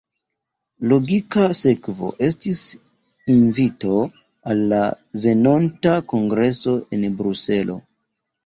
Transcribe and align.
Logika 0.91 1.43
sekvo 1.59 2.09
estis 2.29 2.61
invito 3.35 3.93
al 4.55 4.65
la 4.73 4.81
venonta 5.27 5.95
kongreso 6.15 6.75
en 6.99 7.09
Bruselo. 7.21 7.79